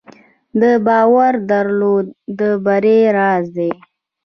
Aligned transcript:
د 0.61 0.63
باور 0.87 1.33
درلودل 1.49 2.07
د 2.39 2.41
بری 2.65 2.99
راز 3.17 3.45
دی. 3.57 3.71